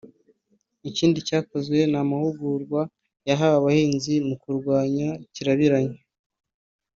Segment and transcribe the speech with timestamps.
[0.89, 2.81] Ikindi cyakozwe ni amahugurwa
[3.29, 5.99] yahawe abahinzi mu kurwanya kirabiranya